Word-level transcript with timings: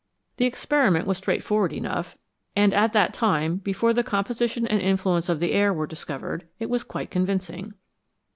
The 0.37 0.45
experiment 0.45 1.05
was 1.05 1.19
straight 1.19 1.43
forward 1.43 1.71
enough, 1.71 2.17
and 2.55 2.73
at 2.73 2.91
that 2.93 3.13
time, 3.13 3.57
before 3.57 3.93
the 3.93 4.01
composition 4.03 4.65
and 4.65 4.81
influence 4.81 5.29
of 5.29 5.39
the 5.39 5.51
air 5.51 5.71
were 5.71 5.85
discovered, 5.85 6.47
it 6.57 6.71
was 6.71 6.83
quite 6.83 7.11
convincing. 7.11 7.75